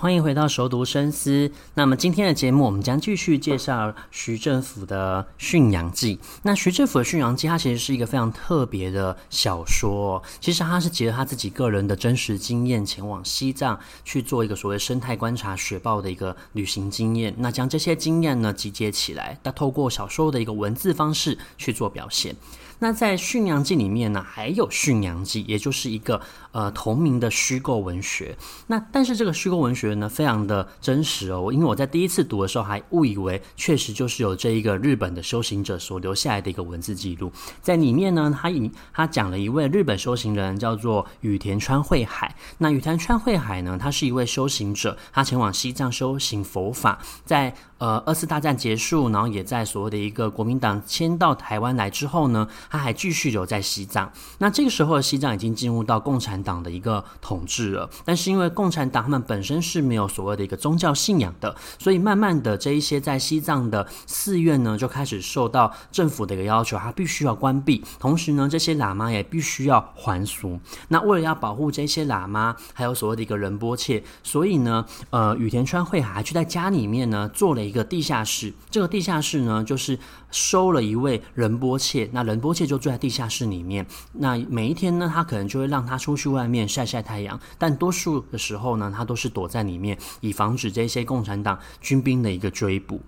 [0.00, 1.52] 欢迎回到熟读深思。
[1.74, 6.16] 那么今天的节目，我们将继续介绍徐政甫的《驯羊记》。
[6.42, 10.22] 那徐政甫的《驯羊记》，它其实是一个非常特别的小说。
[10.40, 17.34] 其实它是结合他自己个人的真实经验，前往西藏去做一个所谓生态观察、雪豹的一个旅行经验。
[17.36, 22.34] 那将这些经验呢集结起来，那透过小说的一个文字方式去做表现。
[22.80, 26.20] 那在《驯羊记》里面呢，还有《驯羊记》，也就是一个
[26.52, 28.36] 呃同名的虚构文学。
[28.66, 31.50] 那但是这个虚构文学呢，非常的真实哦。
[31.52, 37.30] 因为我在第一次读的时候，还误以为确实就是有这一个日本的修行者所留下来的一个文字记录。
[37.60, 42.34] 在里面呢，他以他讲了一位日本修行人，叫做羽田川惠海。
[42.58, 47.54] 那羽田川惠海呢，他是一位修行者，他前往西藏修行佛法，在。
[47.80, 54.12] 呃，二次大战结束，然后也在所谓的一个国民党迁到台湾来之后呢，他还继续留在西藏。
[54.38, 67.82] 那这个时候的西藏已经进入到共产党的一个统治了，但是因为共产党他们本身是没有所谓的一个宗教信仰的，所以慢慢的这一些在西藏的寺院呢，就开始受到政府的一个要求，他必须要关闭。
[68.00, 70.60] 同时呢，这些喇嘛也必须要还俗。
[70.88, 77.60] 那为了要保护这些喇嘛，还有所谓的一个仁波切，所以呢，呃，羽田川惠还去在家里面呢做了。
[77.60, 79.96] 一个地下室，这个地下室呢，就是
[80.30, 83.86] 收了一位仁波切，那仁波切就住在地下室里面。
[84.12, 93.00] 那每一天呢，他可能就会让他出去外面晒晒太阳，但多数的时候呢，他都是躲在里面，以防止这些共产党军兵的一个追捕。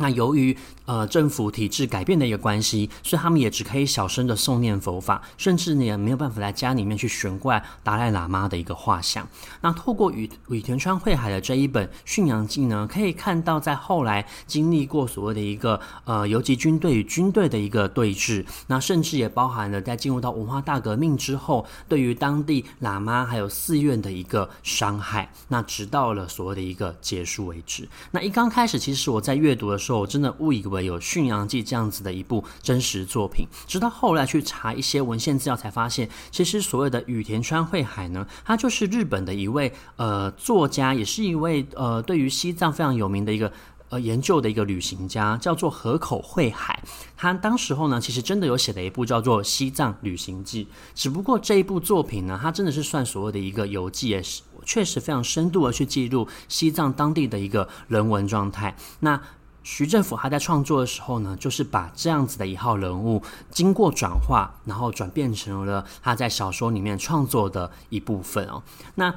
[0.00, 0.56] 那由于
[0.86, 9.28] 呃政府体制改变的一个关系，所以他们也只可以小声的诵念佛法，甚至呢也没有办法在家里面去悬挂达赖喇嘛的一个画像。
[9.60, 27.86] 那透过羽羽田川惠海的这一本《驯羊记》呢，可以看到在后来经历过所谓的一个呃游击军队与军队的一个对峙，那甚至也包含了在进入到文化大革命之后，对于当地喇嘛还有寺院的一个伤害，那直到了所谓的一个结束为止。
[28.10, 29.89] 那一刚开始，其实我在阅读的时候。
[29.98, 43.52] 我真的误以为有《驯羊记》这样子的一部真实作品，直到后来去查一些文献资料，才发现，其实所谓的羽田川惠海呢，他就是日本的一位呃作家，也是一位呃对于西藏非常有名的一个
[43.88, 46.82] 呃研究的一个旅行家，叫做河口惠海。
[47.16, 50.64] 他当时候呢，其实真的有写了一部叫做《西藏旅行记》，
[50.94, 58.76] 只不过这一部作品呢，它真的是算所谓的一个游记，也是确实非常深度的去记录西藏当地的一个人文状态。
[59.00, 59.20] 那
[59.62, 68.62] 徐政甫他在创作的时候呢，就是把这样子的一号人物经过转化，然后转变成了他在小说里面创作的一部分哦。
[68.94, 69.10] 那《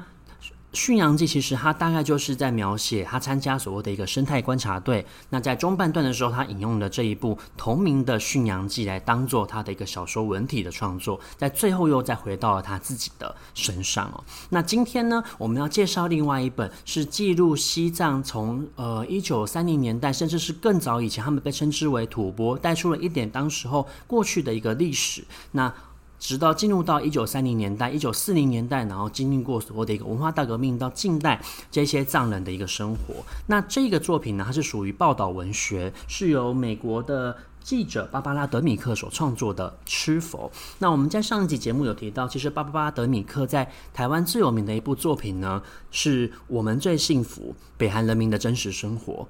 [0.74, 5.06] 驯羊记》其实它大概就是在描写他参加所谓的一个生态观察队。
[5.30, 11.18] 那在中半段的时候，他引用了这一部同名的《驯羊记》来当做他的一个小说文体的创作。
[11.38, 14.22] 在最后又再回到了他自己的身上哦。
[14.50, 25.24] 那今天呢，我们要介绍另外一本是记录西藏从呃一九三零年代，甚至是更早以前，他们被称之为吐蕃，带出了一点当时候过去的一个历史。
[25.52, 25.72] 那
[26.24, 31.38] 直到进入到一九三零年代、一九四零年代，然后经历过所谓的一个文化大革命，到近代
[31.70, 33.16] 这些藏人的一个生活。
[33.46, 40.50] 那这个作品呢，它是属于报道文学，是由美国的记者芭芭拉·德米克所创作的《吃佛》。
[40.78, 49.28] 那我们在上一集节目有提到，其实芭芭拉·德米克在台湾最有名的一部作品呢，是我们最幸福——北韩人民的真实生活。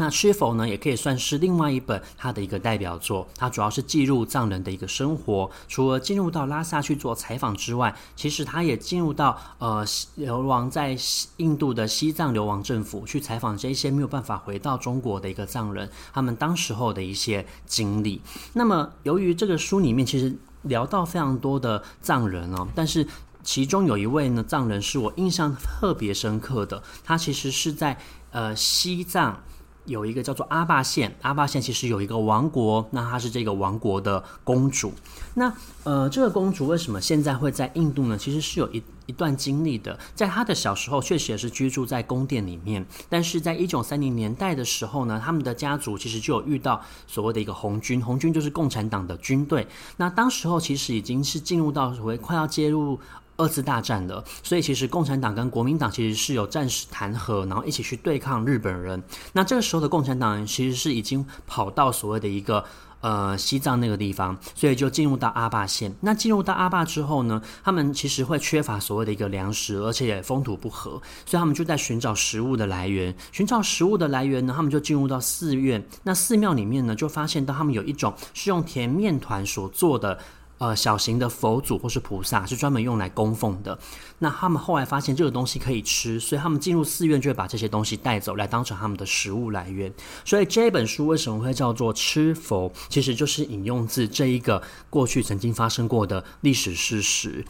[0.00, 3.28] 那是否呢，也可以算是另外一本他的一个代表作。
[3.36, 5.50] 它主要是记录藏人的一个生活。
[5.68, 9.84] 除了进入到拉萨去做采访之外，其实他也进入到呃
[10.14, 10.96] 流亡在
[11.36, 18.22] 印度的西藏流亡政府去采访这些没有办法回到中国的一个藏人，他们当时候的一些经历。
[18.54, 23.06] 那么由于这个书里面其实聊到非常多的藏人哦，但是
[23.42, 27.98] 其中有一位呢藏人是我印象特别深刻的，他其实是在
[28.30, 29.42] 呃西藏。
[29.84, 34.92] 有一个叫做阿坝县，阿坝县其实有一个王国，那她是这个王国的公主。
[35.34, 35.52] 那
[35.84, 38.16] 呃，这个公主为什么现在会在印度呢？
[38.18, 39.98] 其实是有一一段经历的。
[40.14, 42.84] 在她的小时候，确实也是居住在宫殿里面。
[43.08, 49.66] 但是在一九三零年代的时候呢，他们的家族其实就有遇到所谓的一个红军，红军就是共产党的军队。
[49.96, 52.98] 那当时候其实已经是进入到所谓快要介入。
[53.40, 59.02] 二次大战了，所以其实共产党跟国民党其实是有战时谈和，然后一起去对抗日本人。
[59.32, 62.62] 那这个时候的共产党人其实是已经跑到所谓的一个
[63.00, 65.90] 呃西藏那个地方，所以就进入到阿坝县。
[66.00, 73.14] 那进入到阿坝之后呢，他们其实会缺乏所谓的一个粮食，而且也风土不合，所以他们就在寻找食物的来源。
[73.32, 75.82] 寻找食物的来源呢，他们就进入到寺院。
[76.02, 80.18] 那寺庙里面呢，就发现到他们有一种是用甜面团所做的。
[80.60, 83.78] 呃，小型的佛祖或是菩萨是专门用来供奉的。
[84.18, 89.90] 那他们后来发现这个东西可以吃，所以他们进入寺院就会把这些东西带走，来当成他们的食物来源。
[90.22, 97.42] 所以这本书为什么会叫做《吃佛》，其实就是引用自这一个过去曾经发生过的历史事实。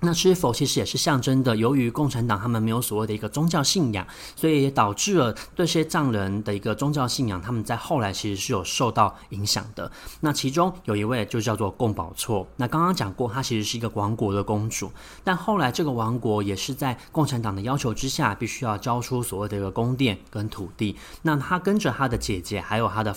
[0.00, 4.06] 那是否其实也是象征的，由于共产党他们没有所谓的一个宗教信仰，
[4.36, 9.90] 所以也导致了这些藏人的一个宗教信仰，他们在后来其实是有受到影响的。
[10.20, 14.92] 那其中有一位就叫做贡宝措，那刚刚讲过，她其实是一个王国的公主，
[15.24, 20.96] 但后来这个王国也是在共产党的要求之下，必须要交出所谓的一个宫殿跟土地。
[21.22, 23.16] 那她跟着她的姐姐还有她的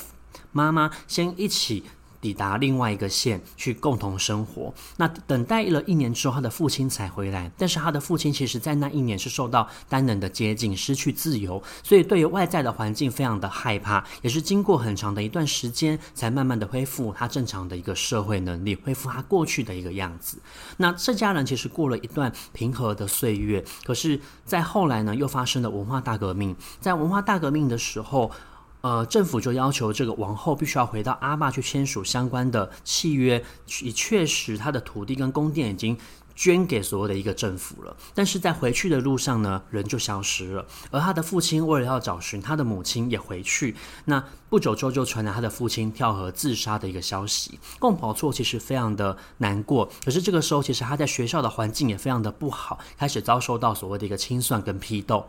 [0.51, 1.83] 妈妈先一起。
[2.21, 4.73] 抵达另外一个县去共同生活。
[4.97, 7.51] 那等待了一年之后，他的父亲才回来。
[7.57, 14.03] 但是他的父亲其实在那一年是受到单人的接近，失去自由，所以对于外在的环境非常的害怕。
[14.21, 20.37] 也是经过很长的一段时间，才慢慢的恢复他正常的一个社会能力，恢复他过去的一个样子。
[20.77, 26.55] 那这家人其实过了一段平和的岁月，可是，在后来呢，又发生了文化大革命。
[26.79, 28.31] 在文化大革命的时候。
[28.81, 33.43] 呃，政府就要求这个王后必须要回到阿坝去签署相关的契约，
[33.81, 35.95] 以确实他的土地跟宫殿已经
[36.33, 37.95] 捐给所有的一个政府了。
[38.15, 40.65] 但是在回去的路上呢，人就消失了。
[40.89, 43.75] 而他的父亲为了要找寻他的母亲也回去，
[44.05, 47.59] 那不久之后就传来他的父亲跳河自杀的一个消息。
[47.77, 55.27] 贡宝措其实非常的难过，可是这个时候其实他在学校的环境也非常的不好，开始遭受到所谓的一个清算跟批斗。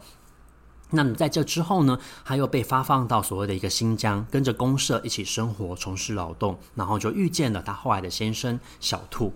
[0.92, 9.34] 那么在这之后呢，他又被发放到所谓的一个新疆，跟着公社一起生活，从事劳动，然后就遇见了他后来的先生小兔。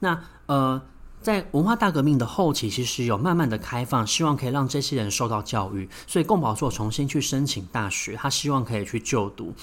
[0.00, 0.82] 那呃，
[1.22, 9.54] 在文化大革命的后期，其实有慢慢的开放，希望可以让这些人受到教育，所以贡宝座重新去申请大学，他希望可以去就读。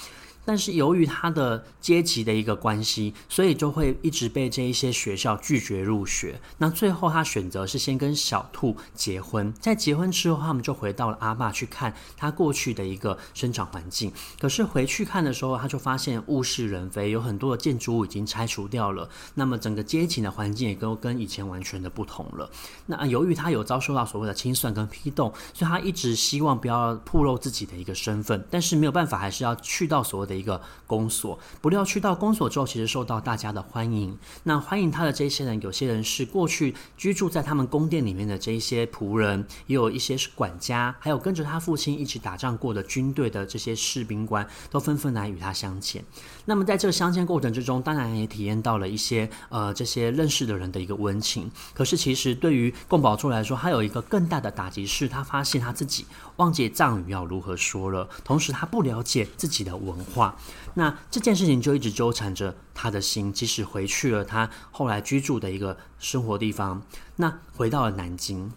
[0.46, 6.40] 但是由于他的阶级的一个关系，所以就会一直被这一些学校拒绝入学。
[6.58, 14.12] 那最后他选择是先跟小兔结婚，在结婚之后，他们就回到了阿坝去看他过去的一个生长环境。
[14.38, 19.08] 可是回去看的时候，他就发现物是人非，有很多的建筑物已经拆除掉了。
[19.36, 22.50] 那么整个阶级的环境也都跟以前完全的不同了。
[22.88, 30.33] 那由于他有遭受到所谓的清算跟批斗，所以他一直希望不要暴露自己的一个身份，但是没有办法，还是要去到所谓的。
[30.34, 34.18] 的一个公所，不料去到公所之后，其实受到大家的欢迎。
[34.44, 46.04] 那欢迎他的这些人，有些人是过去居住在他们宫殿里面的这一些仆人，也有一些是管家，还有跟着他父亲一起打仗过的军队的这些士兵官，都纷纷来与他相见。
[46.46, 51.52] 那么在这个相见过程之中，当然也体验到了一些呃这些认识的人的一个温情。
[51.74, 56.06] 可是其实对于贡宝措来说，他有一个更大的打击，是他发现他自己
[56.38, 60.23] 忘记藏语要如何说了，同时他不了解自己的文化。
[60.76, 66.82] 那这件事情就一直纠缠着他的心，即使回去了他后来居住的一个生活地方，
[67.18, 68.52] 那回到了南京。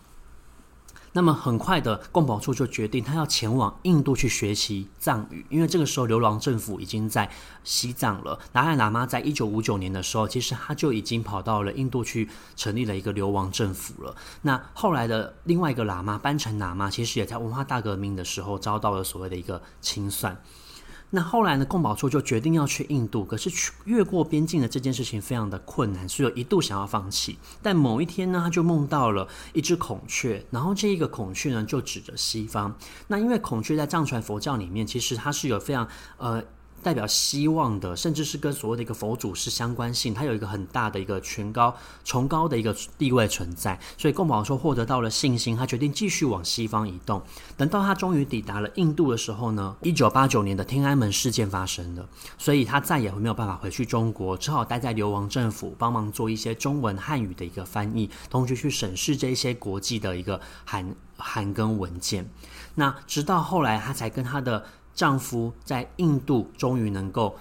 [1.12, 7.30] 那么很快的，贡保处就决定他要前往印度去学习藏语，因为这个时候流亡政府已经在
[7.64, 8.38] 西藏了。
[8.52, 14.14] 达赖喇嘛在一九五九年的时候，其实他就已经跑到了印度去成立了一个流亡政府了。
[14.42, 20.38] 那后来的另外一个喇嘛班禅喇嘛，其实也在文化大革命的时候遭到了所谓的一个清算。
[21.10, 27.38] 那后来呢，贡保措就决定要去印度，可是去越过边境的这件事情非常的困难，所以一度想要放弃。
[27.62, 32.76] 但某一天呢，他就梦到了一只孔雀，然后这一个孔雀呢就指着西方。
[33.06, 36.42] 那因为孔雀在藏传佛教里面，其实它是有非常呃。
[36.86, 41.74] 代表希望的，甚至是跟所谓的一个佛祖是相关性，它有一个很大的一个权高
[42.04, 43.76] 崇高的一个地位存在。
[43.98, 47.20] 所以贡宝说获得到了信心，他决定继续往西方移动。
[47.56, 62.30] 等到他终于抵达了印度的时候呢，一九八九年的天安门事件发生了，所以他再也没有办法回去中国，只好待在流亡政府，帮忙做一些中文汉语的一个翻译，同时去审视这些国际的一个函函跟文件。
[62.76, 64.64] 那直到后来，他才跟他的。
[64.96, 67.36] 丈夫在印度终于能够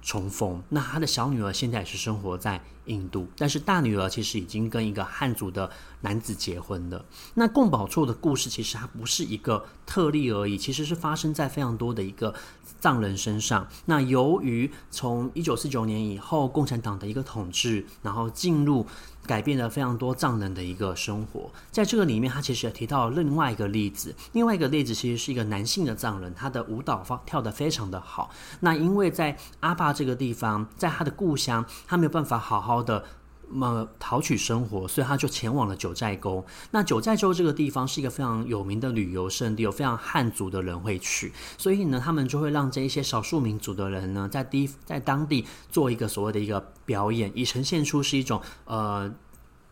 [0.00, 7.04] 重逢，那他的小女儿现在也是生活在印度，但是大女儿其实已经跟一个汉族的男子结婚了。
[7.34, 12.32] 那贡宝措的故事其实它不是一个特例而已，其实是发生在非常多的一个
[12.80, 13.68] 藏人身上。
[13.84, 18.86] 那由于从一九四九年以后，共产党的一个统治，然后进入。
[19.30, 21.48] 改变了非常多藏人的一个生活。
[21.70, 28.28] 在这个里面，他其实也提到另外一个例子，另外一个例子其实是一个男性的藏人，他的舞蹈方跳得非常的好。
[28.58, 33.04] 那因为在阿坝这个地方，在他的故乡，他没有办法好好的。
[33.50, 36.44] 么讨取生活，所以他就前往了九寨沟。
[36.70, 49.12] 那九寨沟这个地方是一个非常有名的旅游胜地，有非常汉族的人会去，所以呢，他们就会让这一些少数民族的人呢，在第在当地做一个所谓的一个表演，以呈现出是一种呃。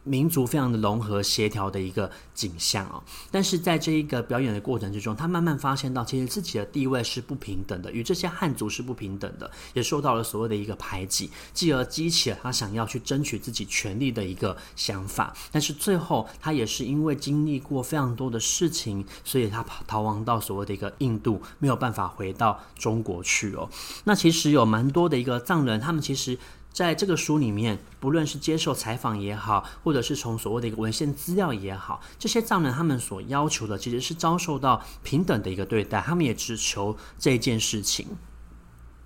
[0.08, 15.34] 民族非常的融合协调的一个景象哦，但是在这一个表演的过程之中，他慢慢发现到，其实自己的地位是不平等的，与这些汉族是不平等的，也受到了所谓的一个排挤，继而激起了他想要去争取自己权利的一个想法。
[15.52, 23.68] 但是最后，他也是因为经历过非常多的事情，所以他逃亡到所谓的一个印度，没有办法回到中国去哦。
[24.04, 26.38] 那其实有蛮多的一个藏人，他们其实。
[26.72, 38.06] 在这个书里面，不论是接受采访也好，或者是从所谓的一个文献资料也好，这些藏人他们所要求的其实是遭受到平等的一个对待，他们也只求这件事情。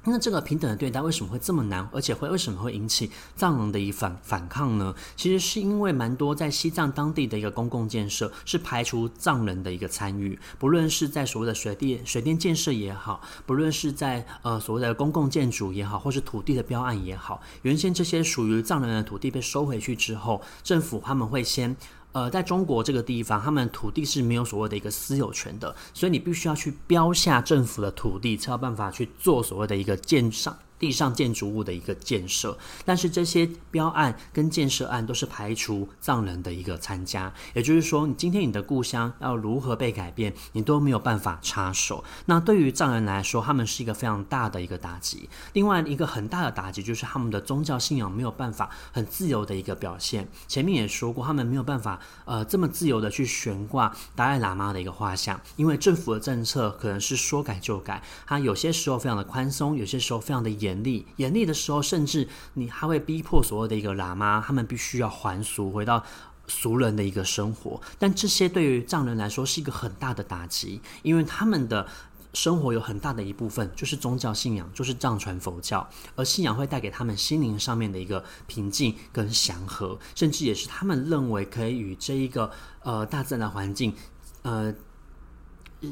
[0.05, 4.95] 那这个平等的对待为什么会这么难，而且会为什么会引起藏人的一反反抗呢？
[5.17, 21.77] 其实是因为蛮多在西藏当地的一个公共建设是排除藏人的一个参与，不论是在所谓的水电水电建设也好，不论是在呃所谓的公共建筑也好，或是土地的标案也好，原先这些属于藏人的土地被收回去之后，政府他们会先。
[22.13, 30.57] 呃，在中国这个地方，他们土地是没有所谓的一个私有权的，所以你必须要去标下政府的土地，才有办法去做所谓的一个建商。
[30.83, 42.03] 地上建筑物的一个建设，但是这些标案跟建设案都是排除藏人的一个参加，也就是说，你今天你的故乡要如何被改变，你都没有办法插手。
[42.27, 45.29] 那对于藏人来说，他们是一个非常大的一个打击。
[45.53, 50.27] 另外一个很大的打击就是他们的宗教信仰没有办法很自由的一个表现。
[50.49, 60.72] 前面也说过，他们没有办法呃这么自由的去悬挂达赖喇嘛的一个画像，因为政府的政策可能是说改就改，它有些时候非常的宽松，有些时候非常的严。
[60.73, 66.03] 严厉，严厉的时候，甚至你还会逼迫所有的一个喇嘛，他们必须要还俗，回到
[66.47, 67.79] 俗人的一个生活。
[67.99, 71.87] 但这些对于藏人来说是一个很大的打击，因为他们的
[72.33, 75.87] 生活有很大的一部分就是宗教信仰，就是藏传佛教，
[76.17, 82.51] 而信仰会带给他们心灵上面的一个平静跟祥和，甚至也是他们认为可以与这一个
[82.83, 83.95] 呃大自然的环境
[84.43, 84.75] 呃。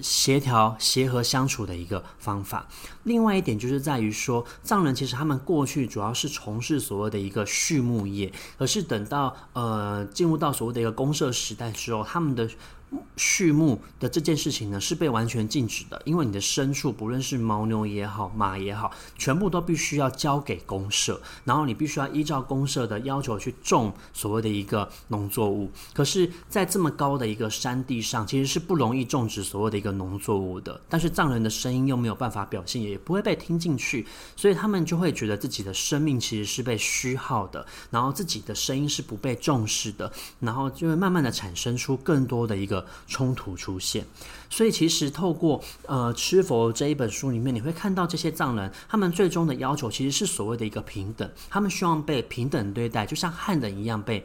[0.02, 2.68] 协调、协和相处的一个方法。
[3.04, 12.48] 另外一点就是在于说，藏人其实他们过去主要是从事所谓的一个畜牧业，可是等到呃进入到所谓的一个公社时代之后，他们的。
[13.16, 25.70] 畜牧的这件事情呢，是被完全禁止的，因为你的牲畜，不论是牦牛也好，马也好，全部都必须要交给公社，然后你必须要依照公社的要求去种所谓的一个农作物。
[25.92, 30.80] 可是，在这么高的一个山地上，其实是不容易种植所谓的一个农作物的。
[30.88, 42.79] 但是藏人的声音又没有办法表现，也不会被听进去，所以他们就会觉得自己的生命其实是被虚耗的，然后自己的声音是不被重视的，然后就会慢慢的产生出更多的一个。
[43.06, 44.04] 冲突出现，
[44.48, 54.24] 所以其实透过呃《吃佛》这一本书里面，你会看到这些藏人，他们最终的要求其实是所谓的一个平等，他们希望被平等对待，就像汉人一样被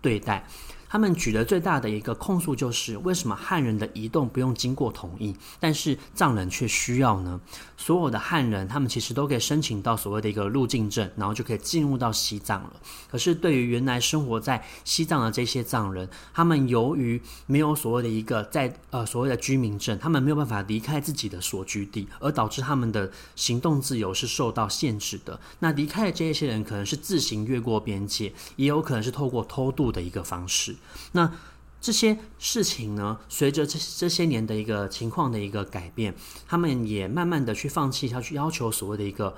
[0.00, 0.46] 对待。
[0.94, 7.40] 他们举的最大的一个控诉就是，为什么汉人的移动不用经过同意，但是藏人却需要呢？
[7.76, 12.74] 所有的汉人，他们其实都可以申请到所谓的一个入境证，然后就可以进入到西藏了。
[13.10, 25.40] 可是对于原来生活在西藏的这些藏人，他们由于没有所谓的一个在呃所谓的居民证，他们没有办法离开自己的所居地，而导致他们的行动自由是受到限制的。
[25.58, 30.76] 那离开的这些人，可能是自行越过边界，也有可能是透过偷渡的一个方式。
[31.12, 31.32] 那
[31.80, 36.14] 这些事情呢，随着这这些年的一个情况的一个改变，
[36.46, 39.36] 他们也慢慢的去放弃，要去要求所谓的一个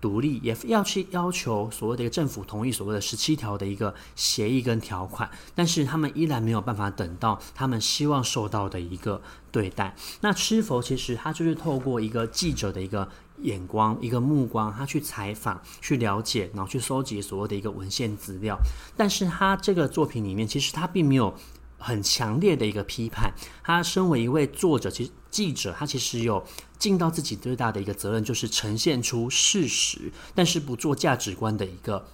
[0.00, 9.94] 独立，也要去要求所谓的一个政府同意所谓的十七条的一个协议跟条款，但是他们依然没有办法等到他们希望受到的一个对待。
[10.20, 13.08] 那吃佛其实他就是透过一个记者的一个
[13.42, 18.56] 眼光、一个目光，他去采访、去了解，然后去收集所谓的一个文献资料，
[18.96, 21.34] 但是他这个作品里面其实他并没有。
[21.78, 23.32] 很强烈的一个批判。
[23.62, 26.44] 他身为一位作者，其实记者，他其实有
[26.78, 32.06] 尽到自己最大的一个责任，就是呈现出事实，但是不做价值观的一个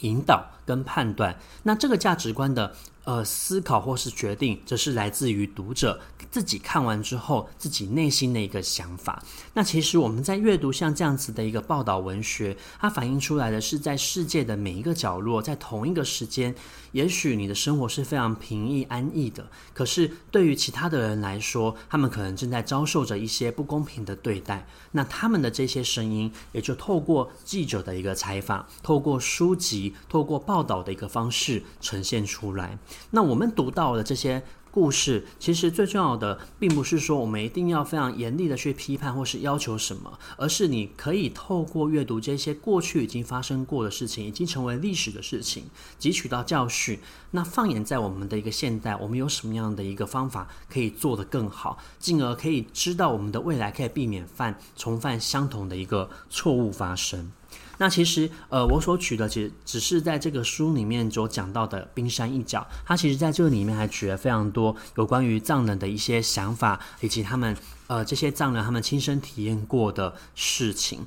[0.00, 1.38] 引导跟判断。
[1.64, 5.98] 那这个价值观的呃，思考或是决定，这是来自于读者
[6.30, 9.22] 自己看完之后自己内心的一个想法。
[9.54, 16.54] 那其实我们在阅读像这样子的一个报道文学，它反映出来的是在世界的每一个角落，在同一个时间，
[16.92, 24.66] 也许你的生活是非常平易安逸的，可是对于其他的人来说，他们可能正在遭受着一些不公平的对待。
[24.92, 32.78] 那他们的这些声音，也就透过记者的一个采访，透过书籍，透过报道的一个方式呈现出来。
[33.10, 45.64] 那我们读到的这些故事，其实最重要的，并不是说我们一定要非常严厉的去批判或是要求什么，而是你可以透过阅读这些过去已经发生过的事情，已经成为历史的事情，
[45.98, 47.00] 汲取到教训。
[47.32, 57.32] 那放眼在我们的一个现代，我们有什么样的一个方法可以做得更好，进而可以知道我们的未来可以避免犯重犯相同的一个错误发生。
[57.80, 62.66] 那其实，呃，我所取的其实只是在这个书里面所讲到的冰山一角。
[62.84, 67.56] 它其实在这个里面还举了非常多有关于藏人的一些想法，以及他们，
[67.86, 71.06] 呃，这些藏人他们亲身体验过的事情。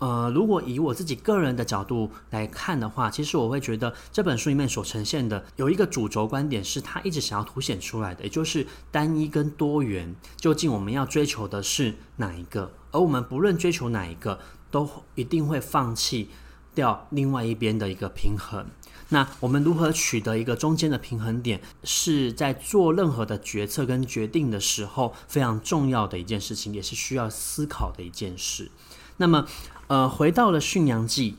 [0.00, 12.72] 呃，如果以我自己个人的角度来看的话，其实我会觉得这本书里面所呈现的有一个主轴观点，是他一直想要凸显出来的，也就是单一跟多元，究竟我们要追求的是哪一个？
[12.90, 14.40] 而我们不论追求哪一个。
[14.72, 16.30] 都一定会放弃
[16.74, 18.66] 掉另外一边的一个平衡。
[19.10, 28.70] 那我们如何取得一个中间的平衡点，是在做任何的决策跟决定的时候非常重要的一件事情，也是需要思考的一件事。
[29.18, 29.46] 那么，
[29.86, 31.32] 呃，回到了《驯养记》。《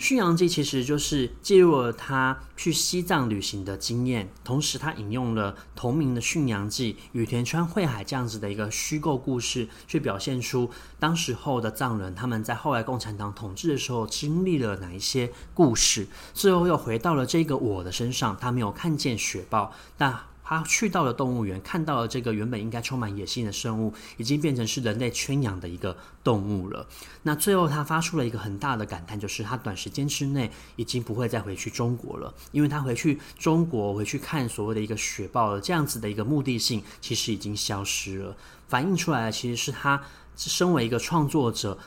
[0.00, 16.08] 驯羊记》其实就是记录了他去西藏旅行的经验，同时他引用了同名的《驯羊记》、与田川惠海这样子的一个虚构故事，去表现出当时候的藏人他们在后来共产党统治的时候经历了哪一些故事。
[16.32, 20.29] 最后又回到了这个我的身上，他没有看见雪豹，但。
[20.50, 26.84] 他去到了动物园，看到了这个原本应该充满野性的生物，已经变成是人类圈养的一个动物了。
[27.22, 40.02] 那最后他发出了一个很大的感叹，就是他短时间之内已经不会再回去中国了，因为他回去中国回去看所谓的一个雪豹了，这样子的一个目的性其实已经消失了，反映出来的其实是他
[40.36, 41.78] 身为一个创作者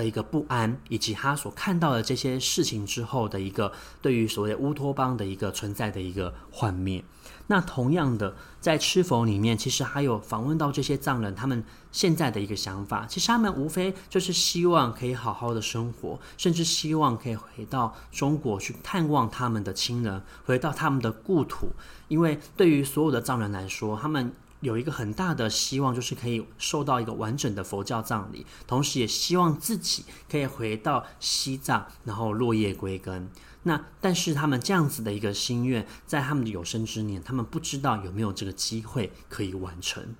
[0.00, 7.04] 的一个不安，以及他所看到的这些事情之后的一个对于所谓乌托邦的一个存在的一个幻灭。
[7.48, 21.70] 那同样的，在《吃佛》里面，其实还有访问到这些藏人，他们现在的一个想法，其实他们无非就是希望可以好好的生活，甚至希望可以回到中国去探望他们的亲人，回到他们的故土。
[22.06, 33.28] 因为对于所有的藏人来说，他们有一个很大的希望，就是可以受到一个完整的佛教葬礼，同时也希望自己可以回到西藏，然后落叶归根。
[33.62, 40.14] 那但是他们这样子的一个心愿，在他们的有生之年，他们不知道有没有这个机会可以完成。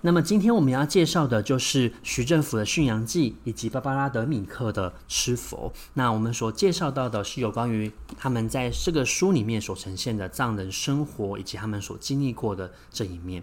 [0.00, 5.72] 那么今天我们要介绍的就是徐政府的《驯羊记》以及芭芭拉·德米克的《吃佛》。
[5.94, 13.42] 那我们所介绍到的是有关于他们在这个书里面所呈现的藏人生活以及他们所经历过的这一面。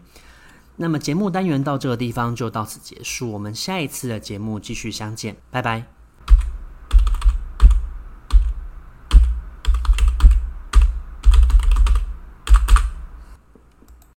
[0.77, 5.94] 那么节目单元到这个地方就到此结束，我们下一次的节目继续相见，拜拜。